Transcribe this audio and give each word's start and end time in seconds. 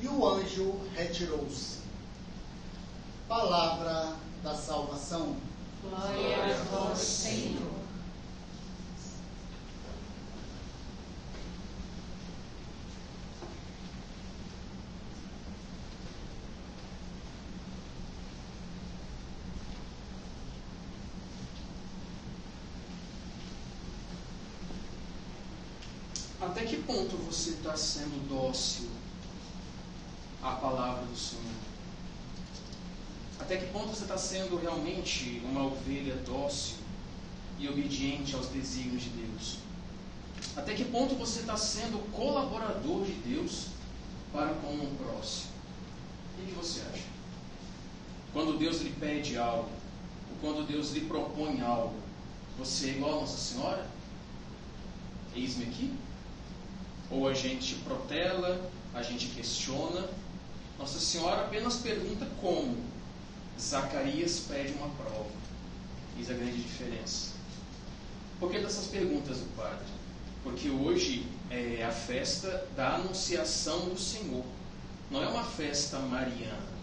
E 0.00 0.06
o 0.06 0.26
anjo 0.26 0.80
retirou-se. 0.94 1.78
Palavra 3.26 4.14
da 4.42 4.54
salvação. 4.54 5.36
Glória 5.82 6.54
a 6.54 6.62
vós, 6.64 6.98
Senhor. 6.98 7.78
Até 26.40 26.64
que 26.64 26.76
ponto 26.78 27.16
você 27.16 27.50
está 27.50 27.76
sendo 27.76 28.28
dócil 28.28 28.88
à 30.48 30.56
palavra 30.56 31.04
do 31.04 31.16
Senhor? 31.16 31.44
Até 33.38 33.56
que 33.56 33.66
ponto 33.72 33.88
você 33.88 34.02
está 34.02 34.18
sendo 34.18 34.60
realmente 34.60 35.42
uma 35.44 35.64
ovelha 35.64 36.16
dócil 36.16 36.76
e 37.58 37.68
obediente 37.68 38.34
aos 38.34 38.48
desígnios 38.48 39.04
de 39.04 39.10
Deus? 39.10 39.58
Até 40.56 40.74
que 40.74 40.84
ponto 40.84 41.14
você 41.14 41.40
está 41.40 41.56
sendo 41.56 41.98
colaborador 42.12 43.04
de 43.04 43.12
Deus 43.12 43.66
para 44.32 44.54
com 44.54 44.74
o 44.74 44.96
próximo? 44.98 45.52
O 46.38 46.46
que 46.46 46.52
você 46.52 46.80
acha? 46.92 47.04
Quando 48.32 48.58
Deus 48.58 48.80
lhe 48.80 48.90
pede 48.90 49.36
algo, 49.36 49.68
ou 50.30 50.36
quando 50.40 50.66
Deus 50.66 50.92
lhe 50.92 51.02
propõe 51.02 51.60
algo, 51.60 51.94
você 52.58 52.88
é 52.88 52.90
igual 52.90 53.18
a 53.18 53.20
Nossa 53.20 53.38
Senhora? 53.38 53.86
Eis-me 55.34 55.64
aqui? 55.64 55.94
Ou 57.10 57.28
a 57.28 57.34
gente 57.34 57.76
protela, 57.76 58.70
a 58.94 59.02
gente 59.02 59.26
questiona. 59.28 60.08
Nossa 60.78 61.00
Senhora 61.00 61.42
apenas 61.42 61.76
pergunta 61.76 62.26
como. 62.40 62.76
Zacarias 63.60 64.44
pede 64.48 64.72
uma 64.74 64.88
prova. 64.90 65.30
Eis 66.16 66.30
a 66.30 66.34
grande 66.34 66.62
diferença. 66.62 67.32
Por 68.38 68.50
que 68.50 68.60
dessas 68.60 68.86
perguntas 68.86 69.38
do 69.38 69.56
Padre? 69.56 69.86
Porque 70.44 70.70
hoje 70.70 71.26
é 71.50 71.84
a 71.84 71.90
festa 71.90 72.68
da 72.76 72.94
Anunciação 72.94 73.88
do 73.88 73.98
Senhor. 73.98 74.44
Não 75.10 75.22
é 75.22 75.28
uma 75.28 75.42
festa 75.42 75.98
mariana. 75.98 76.78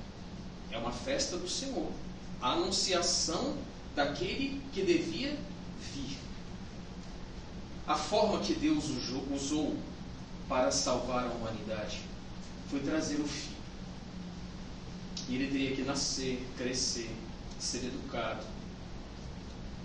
É 0.70 0.78
uma 0.78 0.92
festa 0.92 1.38
do 1.38 1.48
Senhor. 1.48 1.90
A 2.42 2.52
anunciação 2.52 3.56
daquele 3.96 4.62
que 4.74 4.82
devia 4.82 5.38
vir. 5.94 6.18
A 7.88 7.96
forma 7.96 8.40
que 8.40 8.54
Deus 8.54 8.86
usou 9.32 9.76
para 10.50 10.72
salvar 10.72 11.26
a 11.26 11.30
humanidade 11.30 12.02
foi 12.70 12.80
trazer 12.82 13.22
o 13.22 13.28
filho. 13.28 13.55
E 15.28 15.36
ele 15.36 15.48
teria 15.52 15.76
que 15.76 15.82
nascer, 15.82 16.46
crescer, 16.58 17.10
ser 17.60 17.86
educado. 17.86 18.46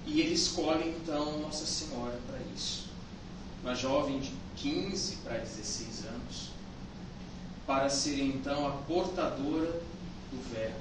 E 0.06 0.20
ele 0.20 0.34
escolhe 0.34 0.88
então 0.88 1.40
Nossa 1.40 1.64
Senhora 1.64 2.18
para 2.26 2.38
isso. 2.54 2.90
Uma 3.62 3.74
jovem 3.74 4.20
de 4.20 4.32
15 4.56 5.16
para 5.16 5.38
16 5.38 6.04
anos, 6.06 6.50
para 7.66 7.88
ser 7.88 8.20
então 8.22 8.66
a 8.66 8.72
portadora 8.72 9.70
do 10.30 10.52
Verbo. 10.52 10.80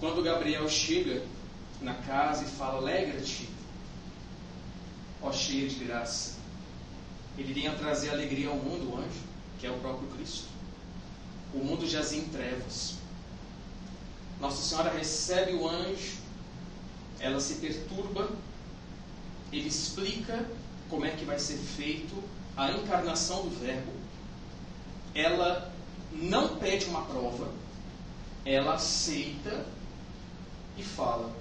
Quando 0.00 0.22
Gabriel 0.22 0.68
chega 0.68 1.24
na 1.80 1.94
casa 1.94 2.44
e 2.44 2.46
fala: 2.46 2.78
Alegra-te, 2.78 3.48
ó 5.22 5.32
cheia 5.32 5.68
de 5.68 5.76
graça, 5.76 6.34
ele 7.36 7.52
vem 7.52 7.68
a 7.68 7.74
trazer 7.74 8.10
alegria 8.10 8.48
ao 8.48 8.56
mundo, 8.56 8.92
o 8.92 8.98
anjo, 8.98 9.20
que 9.58 9.66
é 9.66 9.70
o 9.70 9.78
próprio 9.78 10.08
Cristo. 10.08 10.48
O 11.52 11.58
mundo 11.58 11.86
jazia 11.86 12.20
em 12.20 12.28
trevas. 12.28 12.96
Nossa 14.44 14.60
Senhora 14.60 14.90
recebe 14.90 15.54
o 15.54 15.66
anjo, 15.66 16.18
ela 17.18 17.40
se 17.40 17.54
perturba, 17.54 18.28
ele 19.50 19.68
explica 19.68 20.46
como 20.90 21.06
é 21.06 21.12
que 21.12 21.24
vai 21.24 21.38
ser 21.38 21.56
feito 21.56 22.22
a 22.54 22.70
encarnação 22.70 23.44
do 23.44 23.58
Verbo. 23.58 23.90
Ela 25.14 25.72
não 26.12 26.58
pede 26.58 26.84
uma 26.84 27.06
prova, 27.06 27.50
ela 28.44 28.74
aceita 28.74 29.64
e 30.76 30.82
fala: 30.82 31.32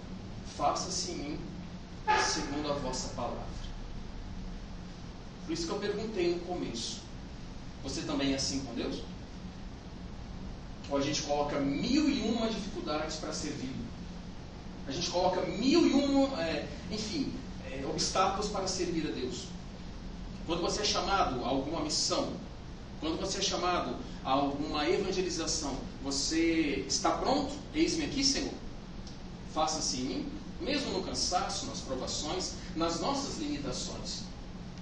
Faça-se 0.56 1.12
em 1.12 1.16
mim 1.18 1.40
segundo 2.26 2.72
a 2.72 2.76
vossa 2.76 3.10
palavra. 3.10 3.44
Por 5.46 5.52
isso 5.52 5.68
que 5.68 5.74
eu 5.74 5.80
perguntei 5.80 6.36
no 6.36 6.40
começo: 6.46 7.02
Você 7.84 8.04
também 8.04 8.32
é 8.32 8.36
assim 8.36 8.62
com 8.62 8.74
Deus? 8.74 9.02
Ou 10.94 11.00
a 11.00 11.02
gente 11.02 11.24
coloca 11.24 11.60
mil 11.60 12.08
e 12.08 12.22
uma 12.22 12.48
dificuldades 12.48 13.16
para 13.16 13.34
servir. 13.34 13.74
A 14.88 14.92
gente 14.92 15.10
coloca 15.10 15.42
mil 15.42 15.88
e 15.88 15.94
um, 15.96 16.38
é, 16.38 16.68
enfim, 16.92 17.34
é, 17.72 17.84
obstáculos 17.88 18.50
para 18.50 18.68
servir 18.68 19.08
a 19.08 19.12
Deus. 19.12 19.46
Quando 20.46 20.62
você 20.62 20.84
é 20.84 20.86
chamado 20.86 21.44
a 21.44 21.48
alguma 21.48 21.82
missão, 21.82 22.34
quando 23.00 23.20
você 23.20 23.40
é 23.40 23.42
chamado 23.42 23.96
a 24.24 24.30
alguma 24.30 24.88
evangelização, 24.88 25.76
você 26.04 26.86
está 26.88 27.10
pronto? 27.10 27.54
Eis-me 27.74 28.06
aqui, 28.06 28.24
Senhor. 28.24 28.54
Faça-se 29.52 29.98
em 29.98 30.04
mim, 30.04 30.32
mesmo 30.62 30.92
no 30.92 31.02
cansaço, 31.02 31.66
nas 31.66 31.80
provações, 31.80 32.54
nas 32.76 33.00
nossas 33.00 33.40
limitações. 33.40 34.26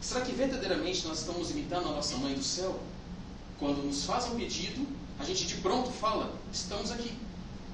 Será 0.02 0.19
que 0.19 0.34
verdadeiramente 0.34 1.07
nós 1.07 1.19
estamos 1.19 1.52
imitando 1.52 1.88
a 1.88 1.92
nossa 1.94 2.18
mãe 2.18 2.34
do 2.34 2.44
céu? 2.44 2.78
Quando 3.57 3.81
nos 3.86 4.04
faz 4.04 4.25
um 4.25 4.36
pedido, 4.36 4.86
a 5.19 5.24
gente 5.24 5.46
de 5.48 5.56
pronto 5.56 5.92
fala: 5.92 6.34
Estamos 6.52 6.92
aqui. 6.92 7.18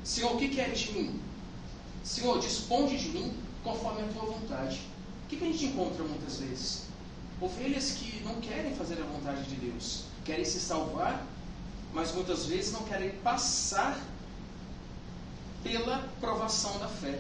Senhor, 0.04 0.34
o 0.34 0.38
que 0.38 0.50
queres 0.50 0.80
de 0.80 0.92
mim? 0.94 1.22
Senhor, 2.04 2.40
disponde 2.40 2.98
de 2.98 3.10
mim 3.10 3.34
conforme 3.64 4.02
a 4.02 4.08
tua 4.14 4.26
vontade. 4.26 4.80
O 5.26 5.30
que, 5.30 5.36
que 5.36 5.44
a 5.44 5.48
gente 5.48 5.66
encontra 5.66 6.04
muitas 6.04 6.38
vezes? 6.38 6.84
Ovelhas 7.42 7.92
que 7.92 8.24
não 8.24 8.40
querem 8.40 8.74
fazer 8.76 9.00
a 9.02 9.06
vontade 9.06 9.44
de 9.44 9.56
Deus, 9.56 10.06
querem 10.24 10.46
se 10.46 10.60
salvar, 10.60 11.26
mas 11.94 12.14
muitas 12.14 12.46
vezes 12.46 12.72
não 12.72 12.84
querem 12.84 13.12
passar 13.18 14.00
pela 15.64 16.08
provação 16.22 16.80
da 16.80 16.88
fé. 16.88 17.20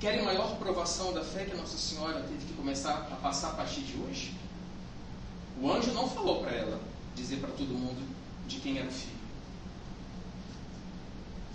Querem 0.00 0.24
maior 0.24 0.56
provação 0.58 1.12
da 1.12 1.24
fé 1.24 1.44
que 1.44 1.56
Nossa 1.56 1.78
Senhora 1.78 2.20
teve 2.22 2.44
que 2.46 2.52
começar 2.54 3.08
a 3.12 3.16
passar 3.16 3.50
a 3.50 3.54
partir 3.54 3.82
de 3.82 3.96
hoje? 4.02 4.34
O 5.62 5.70
anjo 5.70 5.92
não 5.92 6.08
falou 6.10 6.42
para 6.42 6.50
ela 6.50 6.80
dizer 7.14 7.36
para 7.36 7.50
todo 7.50 7.68
mundo 7.68 8.04
de 8.46 8.56
quem 8.60 8.78
era 8.78 8.88
o 8.88 8.92
filho. 8.92 9.14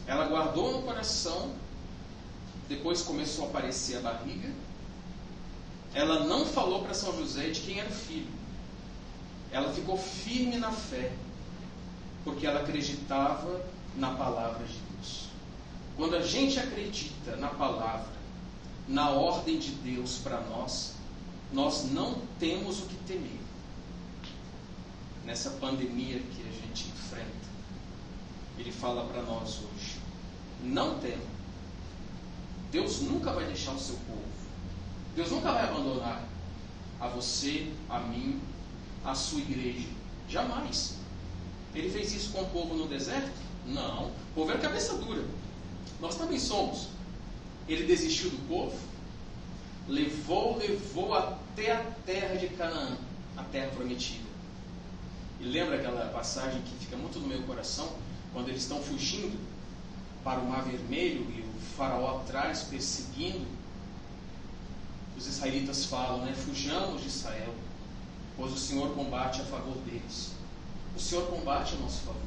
Ela 0.07 0.27
guardou 0.27 0.71
no 0.71 0.81
coração, 0.81 1.53
depois 2.67 3.01
começou 3.01 3.45
a 3.45 3.49
aparecer 3.49 3.97
a 3.97 4.01
barriga. 4.01 4.49
Ela 5.93 6.25
não 6.25 6.45
falou 6.45 6.83
para 6.83 6.93
São 6.93 7.15
José 7.17 7.49
de 7.49 7.61
quem 7.61 7.79
era 7.79 7.89
o 7.89 7.93
filho. 7.93 8.31
Ela 9.51 9.71
ficou 9.73 9.97
firme 9.97 10.57
na 10.57 10.71
fé, 10.71 11.11
porque 12.23 12.45
ela 12.45 12.61
acreditava 12.61 13.63
na 13.95 14.11
palavra 14.11 14.65
de 14.65 14.73
Deus. 14.73 15.27
Quando 15.95 16.15
a 16.15 16.21
gente 16.21 16.59
acredita 16.59 17.35
na 17.35 17.49
palavra, 17.49 18.19
na 18.87 19.11
ordem 19.11 19.59
de 19.59 19.71
Deus 19.71 20.17
para 20.23 20.41
nós, 20.41 20.93
nós 21.51 21.91
não 21.91 22.21
temos 22.39 22.79
o 22.79 22.85
que 22.85 22.95
temer. 23.07 23.39
Nessa 25.29 25.51
pandemia 25.51 26.17
que 26.17 26.41
a 26.41 26.51
gente 26.51 26.89
enfrenta, 26.89 27.47
ele 28.57 28.71
fala 28.71 29.05
para 29.05 29.21
nós 29.21 29.59
hoje: 29.59 29.99
não 30.63 30.99
tema. 30.99 31.21
Deus 32.71 33.01
nunca 33.01 33.31
vai 33.31 33.45
deixar 33.45 33.73
o 33.73 33.79
seu 33.79 33.93
povo. 34.07 34.23
Deus 35.15 35.29
nunca 35.29 35.51
vai 35.51 35.65
abandonar 35.65 36.27
a 36.99 37.07
você, 37.09 37.71
a 37.87 37.99
mim, 37.99 38.41
a 39.05 39.13
sua 39.13 39.39
igreja. 39.41 39.87
Jamais. 40.27 40.95
Ele 41.75 41.91
fez 41.91 42.11
isso 42.11 42.31
com 42.31 42.41
o 42.41 42.49
povo 42.49 42.73
no 42.73 42.87
deserto? 42.87 43.29
Não. 43.67 44.07
O 44.07 44.13
povo 44.33 44.49
era 44.49 44.59
cabeça 44.59 44.97
dura. 44.97 45.23
Nós 46.01 46.15
também 46.15 46.39
somos. 46.39 46.87
Ele 47.67 47.83
desistiu 47.83 48.31
do 48.31 48.47
povo, 48.47 48.75
levou, 49.87 50.57
levou 50.57 51.13
até 51.13 51.73
a 51.73 51.83
terra 52.03 52.33
de 52.33 52.47
Canaã, 52.47 52.97
a 53.37 53.43
terra 53.43 53.69
prometida. 53.75 54.28
E 55.39 55.43
lembra 55.45 55.77
aquela 55.77 56.09
passagem 56.09 56.61
que 56.61 56.85
fica 56.85 56.97
muito 56.97 57.19
no 57.19 57.27
meu 57.27 57.41
coração, 57.43 57.95
quando 58.33 58.49
eles 58.49 58.63
estão 58.63 58.81
fugindo 58.81 59.39
para 60.23 60.39
o 60.39 60.49
Mar 60.49 60.63
Vermelho 60.63 61.21
e 61.31 61.41
o 61.41 61.61
faraó 61.77 62.19
atrás 62.19 62.63
perseguindo? 62.63 63.45
Os 65.17 65.27
israelitas 65.27 65.85
falam, 65.85 66.25
né? 66.25 66.33
Fujamos 66.33 67.01
de 67.01 67.07
Israel, 67.07 67.53
pois 68.35 68.53
o 68.53 68.57
Senhor 68.57 68.93
combate 68.93 69.41
a 69.41 69.45
favor 69.45 69.77
deles. 69.79 70.31
O 70.95 70.99
Senhor 70.99 71.27
combate 71.27 71.75
a 71.75 71.77
nosso 71.77 72.01
favor, 72.01 72.21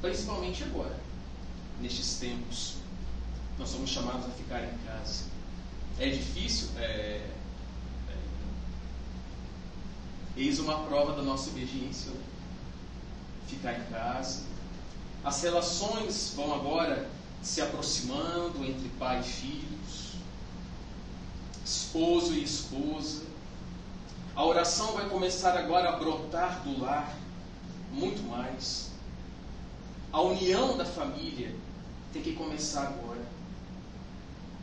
principalmente 0.00 0.62
agora, 0.64 0.98
nestes 1.80 2.18
tempos. 2.18 2.76
Nós 3.58 3.68
somos 3.68 3.90
chamados 3.90 4.26
a 4.26 4.30
ficar 4.30 4.62
em 4.62 4.78
casa. 4.86 5.24
É 5.98 6.08
difícil? 6.08 6.68
É, 6.78 7.26
é, 8.08 8.16
eis 10.36 10.58
uma 10.58 10.84
prova 10.84 11.12
da 11.12 11.22
nossa 11.22 11.50
obediência. 11.50 12.12
Ficar 13.48 13.78
em 13.78 13.84
casa. 13.86 14.42
As 15.24 15.42
relações 15.42 16.32
vão 16.36 16.54
agora 16.54 17.08
se 17.42 17.60
aproximando 17.60 18.64
entre 18.64 18.88
pai 18.98 19.20
e 19.20 19.24
filhos, 19.24 20.14
esposo 21.64 22.34
e 22.34 22.44
esposa. 22.44 23.22
A 24.36 24.44
oração 24.44 24.92
vai 24.92 25.08
começar 25.08 25.56
agora 25.56 25.88
a 25.88 25.96
brotar 25.96 26.62
do 26.62 26.80
lar 26.80 27.12
muito 27.92 28.22
mais. 28.28 28.90
A 30.12 30.20
união 30.20 30.76
da 30.76 30.84
família 30.84 31.54
tem 32.12 32.22
que 32.22 32.34
começar 32.34 32.82
agora. 32.82 33.26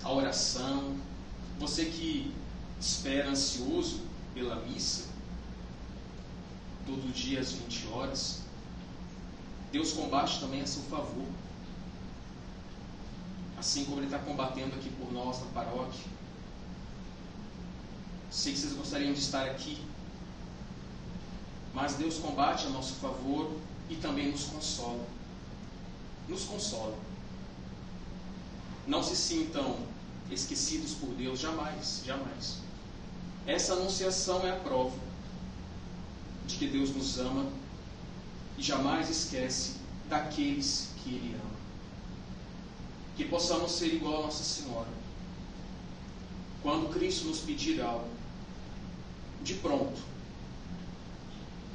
A 0.03 0.11
oração. 0.11 0.95
Você 1.59 1.85
que 1.85 2.33
espera 2.79 3.29
ansioso 3.29 4.01
pela 4.33 4.55
missa, 4.57 5.05
todo 6.85 7.13
dia 7.13 7.39
às 7.39 7.53
20 7.53 7.87
horas, 7.93 8.44
Deus 9.75 9.91
combate 9.91 10.39
também 10.39 10.61
a 10.61 10.65
seu 10.65 10.83
favor. 10.83 11.27
Assim 13.57 13.83
como 13.83 13.97
Ele 13.97 14.05
está 14.05 14.19
combatendo 14.19 14.73
aqui 14.73 14.89
por 14.91 15.11
nós 15.11 15.41
na 15.41 15.47
paróquia. 15.47 16.05
Sei 18.31 18.53
que 18.53 18.59
vocês 18.59 18.71
gostariam 18.71 19.11
de 19.11 19.19
estar 19.19 19.43
aqui, 19.43 19.83
mas 21.73 21.95
Deus 21.95 22.19
combate 22.19 22.67
a 22.67 22.69
nosso 22.69 22.93
favor 22.93 23.51
e 23.89 23.97
também 23.97 24.31
nos 24.31 24.45
consola. 24.45 25.05
Nos 26.29 26.45
consola. 26.45 26.97
Não 28.87 29.03
se 29.03 29.17
sintam 29.17 29.75
esquecidos 30.31 30.93
por 30.93 31.09
Deus, 31.15 31.37
jamais, 31.37 32.01
jamais. 32.05 32.59
Essa 33.45 33.73
anunciação 33.73 34.47
é 34.47 34.51
a 34.51 34.59
prova 34.59 34.97
de 36.47 36.55
que 36.55 36.65
Deus 36.65 36.95
nos 36.95 37.19
ama 37.19 37.64
e 38.57 38.61
jamais 38.61 39.09
esquece 39.09 39.75
daqueles 40.09 40.89
que 40.97 41.09
Ele 41.09 41.35
ama. 41.35 41.55
Que 43.15 43.25
possamos 43.25 43.71
ser 43.71 43.93
igual 43.93 44.19
a 44.19 44.25
Nossa 44.27 44.43
Senhora. 44.43 44.89
Quando 46.61 46.93
Cristo 46.93 47.25
nos 47.25 47.39
pedir 47.39 47.81
algo, 47.81 48.09
de 49.43 49.53
pronto, 49.55 50.01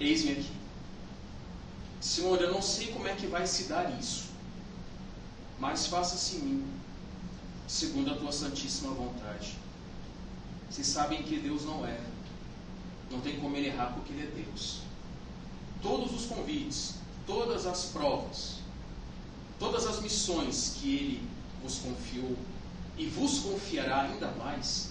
Eis-me 0.01 0.33
aqui. 0.33 0.51
Senhor, 2.01 2.41
eu 2.41 2.51
não 2.51 2.63
sei 2.63 2.87
como 2.91 3.07
é 3.07 3.15
que 3.15 3.27
vai 3.27 3.47
se 3.47 3.65
dar 3.65 3.99
isso, 4.01 4.31
mas 5.59 5.87
faça-se 5.87 6.37
em 6.37 6.41
mim, 6.41 6.65
segundo 7.69 8.11
a 8.11 8.17
tua 8.17 8.33
santíssima 8.33 8.95
vontade. 8.95 9.59
Vocês 10.71 10.87
sabem 10.87 11.23
que 11.23 11.39
Deus 11.39 11.67
não 11.67 11.87
erra, 11.87 12.11
não 13.11 13.21
tem 13.21 13.39
como 13.39 13.55
ele 13.55 13.67
errar 13.67 13.93
porque 13.93 14.15
ele 14.15 14.23
é 14.23 14.43
Deus. 14.43 14.81
Todos 15.83 16.13
os 16.13 16.27
convites, 16.27 16.95
todas 17.27 17.67
as 17.67 17.87
provas, 17.87 18.57
todas 19.59 19.87
as 19.87 20.01
missões 20.01 20.77
que 20.79 20.95
ele 20.95 21.29
vos 21.63 21.79
confiou 21.79 22.37
e 22.97 23.07
vos 23.07 23.41
confiará 23.41 24.03
ainda 24.03 24.31
mais, 24.33 24.91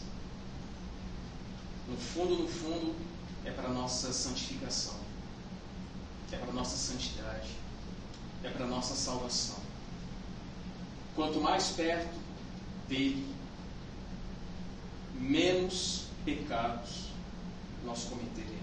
no 1.87 1.97
fundo, 1.97 2.35
no 2.35 2.47
fundo, 2.47 2.95
é 3.45 3.51
para 3.51 3.69
a 3.69 3.73
nossa 3.73 4.13
santificação, 4.13 4.95
é 6.31 6.37
para 6.37 6.49
a 6.49 6.53
nossa 6.53 6.77
santidade, 6.77 7.49
é 8.43 8.49
para 8.49 8.65
a 8.65 8.67
nossa 8.67 8.95
salvação. 8.95 9.57
Quanto 11.15 11.41
mais 11.41 11.69
perto 11.69 12.15
dele, 12.87 13.35
menos 15.19 16.05
pecados 16.23 17.09
nós 17.85 18.05
cometeremos. 18.05 18.58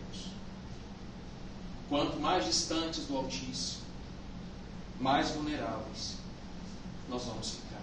Quanto 1.89 2.19
mais 2.19 2.45
distantes 2.45 3.07
do 3.07 3.17
Altíssimo, 3.17 3.83
mais 5.01 5.31
vulneráveis 5.31 6.17
nós 7.09 7.25
vamos 7.25 7.51
ficar. 7.51 7.83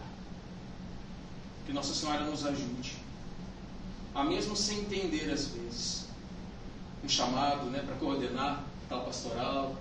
Que 1.65 1.71
Nossa 1.71 1.93
Senhora 1.93 2.25
nos 2.25 2.45
ajude, 2.45 2.97
a 4.13 4.23
mesmo 4.23 4.55
sem 4.55 4.79
entender 4.79 5.31
às 5.31 5.47
vezes, 5.47 6.07
um 7.03 7.09
chamado 7.09 7.65
né, 7.69 7.79
para 7.79 7.95
coordenar 7.95 8.63
tal 8.89 9.05
pastoral, 9.05 9.75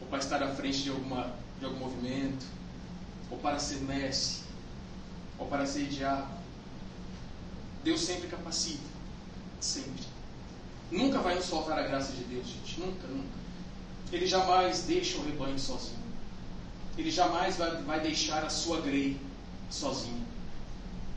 ou 0.00 0.06
para 0.08 0.18
estar 0.18 0.42
à 0.42 0.54
frente 0.54 0.82
de, 0.82 0.90
alguma, 0.90 1.34
de 1.58 1.64
algum 1.64 1.78
movimento, 1.78 2.44
ou 3.30 3.38
para 3.38 3.58
ser 3.58 3.80
mestre, 3.80 4.44
ou 5.38 5.46
para 5.46 5.66
ser 5.66 5.88
diácono. 5.88 6.36
Deus 7.82 8.00
sempre 8.00 8.28
capacita, 8.28 8.84
sempre. 9.60 10.15
Nunca 10.90 11.18
vai 11.18 11.34
nos 11.34 11.48
faltar 11.48 11.78
a 11.78 11.82
graça 11.82 12.12
de 12.12 12.24
Deus, 12.24 12.46
gente. 12.46 12.80
Nunca, 12.80 13.06
nunca. 13.08 13.36
Ele 14.12 14.26
jamais 14.26 14.82
deixa 14.82 15.18
o 15.18 15.24
rebanho 15.24 15.58
sozinho. 15.58 16.06
Ele 16.96 17.10
jamais 17.10 17.56
vai, 17.56 17.82
vai 17.82 18.00
deixar 18.00 18.44
a 18.44 18.50
sua 18.50 18.80
grei 18.80 19.20
sozinha. 19.68 20.24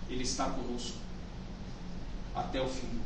Ele 0.10 0.24
está 0.24 0.50
conosco 0.50 0.98
até 2.36 2.62
o 2.62 2.68
fim. 2.68 2.99